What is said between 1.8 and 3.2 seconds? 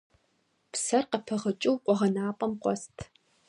къуэгъэнапӀэм къуэст.